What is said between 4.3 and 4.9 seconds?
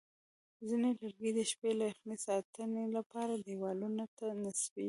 نصبېږي.